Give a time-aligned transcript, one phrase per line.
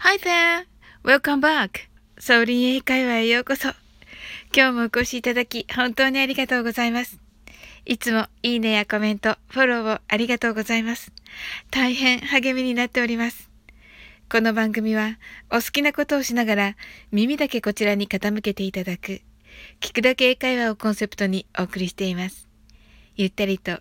[0.00, 0.66] Hi there!
[1.02, 1.88] Welcome back!
[2.20, 3.70] ソウリン英会話へようこそ。
[4.54, 7.18] 今日もお越しいただき本当にありがとうございます。
[7.84, 11.12] いつもいいねやコメント、フォローをありがとうございます。
[11.72, 13.50] 大変励みになっております。
[14.30, 15.18] この番組は
[15.50, 16.76] お好きなことをしながら
[17.10, 19.20] 耳だけこちらに傾けていただく
[19.80, 22.48] 聞くだけ英会話をコンセプトにお送りしています。
[23.16, 23.80] ゆったりと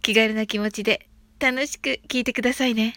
[0.00, 1.08] 気軽な気持ちで
[1.40, 2.94] 楽しく聞いてくださいね。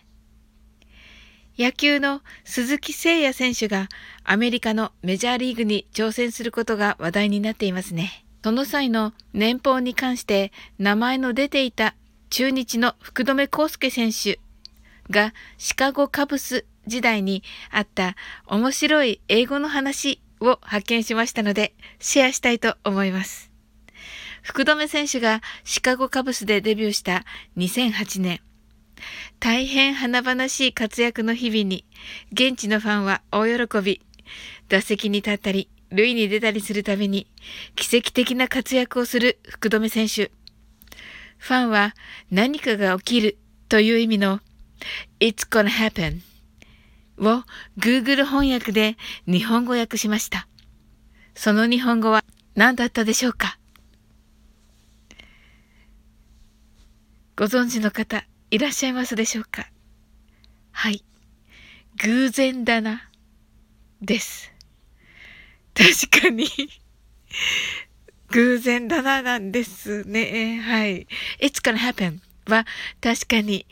[1.60, 3.90] 野球の鈴木誠也選手が
[4.24, 8.26] アメリカのメジャーリーグに挑戦することが話題になっていますね。
[8.42, 11.96] その際の年俸に関して名前の出ていた
[12.30, 14.40] 中日の福留孝介選手
[15.10, 18.16] がシカゴカブス時代にあった
[18.48, 23.52] 面白い英語の話を発見しましたのでシェアしたいと思います。
[24.44, 27.26] 福留選手がシカゴカブスでデビューした
[27.58, 28.40] 2008年、
[29.40, 31.86] 大変華々しい活躍の日々に、
[32.32, 34.02] 現地のファンは大喜び。
[34.68, 37.28] 打席に立ったり、塁に出たりするたびに、
[37.76, 40.32] 奇跡的な活躍をする福留選手。
[41.38, 41.96] ファンは
[42.32, 43.38] 何かが起きる
[43.70, 44.42] という意味の
[45.20, 46.22] It's gonna happen
[47.18, 47.44] を
[47.78, 50.48] Google 翻訳で日本語訳しました。
[51.36, 52.26] その日本語は
[52.56, 53.58] 何だったでしょうか？
[57.38, 59.68] ご存知の方いらっしゃいますでしょうか？
[60.72, 61.04] はい。
[62.04, 63.10] 偶然だな。
[64.02, 64.52] です。
[65.74, 66.48] 確かに
[68.30, 70.62] 偶然だななんですね。
[70.62, 71.08] はい。
[71.40, 72.66] It's gonna happen は
[73.02, 73.66] 確かに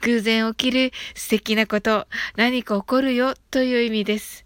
[0.00, 4.45] 偶然起きる素敵なこと、何か起こるよという意味です。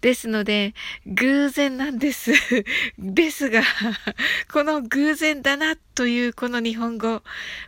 [0.00, 0.74] ですので、
[1.06, 2.32] 偶然なんです。
[2.98, 3.62] ですが、
[4.52, 7.22] この偶然だなというこの日本語、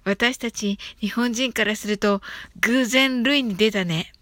[0.05, 2.23] 私たち日本人からすると、
[2.61, 4.13] 偶然類に出たね。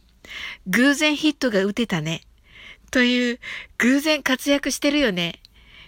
[0.67, 2.23] 偶然ヒットが打てたね。
[2.91, 3.41] という、
[3.79, 5.41] 偶然活躍してるよね。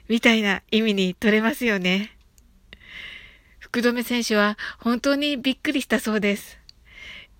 [0.08, 2.16] みたいな意味に取れますよね。
[3.58, 6.58] 福留選手は本当にびっくりしたそうです。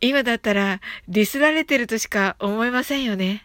[0.01, 3.45] 今だったらディスられてるとしか思えませんよね。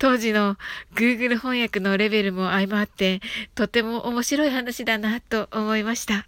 [0.00, 0.56] 当時の
[0.94, 3.20] Google 翻訳のレベルも相まって、
[3.54, 6.26] とても面白い話だなと思いました。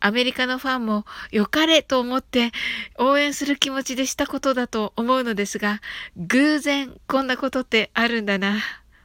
[0.00, 2.50] アメリカのファンも良かれと思って
[2.98, 5.82] 応援する気持ちでしたことだと思うのですが、
[6.16, 8.56] 偶然こんなことってあるんだな。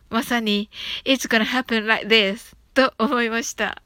[0.09, 0.69] まさに、
[1.03, 3.83] It's gonna happen like this と思いました。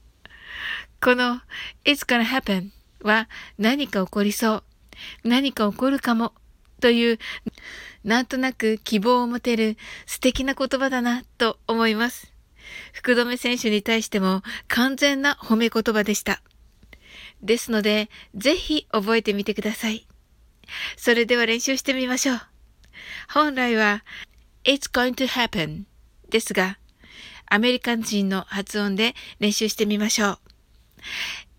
[1.02, 1.42] この
[1.86, 2.70] It's gonna happen
[3.02, 3.28] は
[3.58, 4.64] 何か起こりそう。
[5.24, 6.34] 何か起こるかも
[6.82, 7.20] という
[8.04, 12.34] なんとなく希望を持てる素敵な言葉だなと思います。
[12.94, 16.42] 福留選手に対しても完全な褒め言葉でした。
[17.42, 20.08] ですので、ぜひ覚えてみてください。
[20.96, 22.42] それでは練習してみましょう。
[23.34, 24.04] 本来は
[24.64, 25.84] It's going to happen
[26.30, 26.78] ですが、
[27.48, 30.40] アメリカン人の発音で練習してみましょう。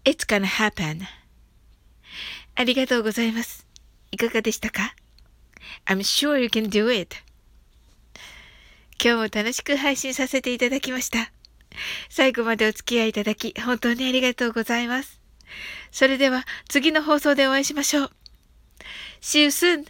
[0.05, 1.03] It's gonna happen
[2.55, 3.67] ありがとうございます。
[4.11, 4.95] いかがでしたか？
[5.87, 7.17] I'm sure you can do it.
[9.03, 11.33] 今日も楽しく配信させていただきました。
[12.09, 15.21] 最後までお付き合いいただき本当にありがとうございます。
[15.91, 18.11] それでは次の放送でお会いしましょう。
[19.21, 19.87] See you soon!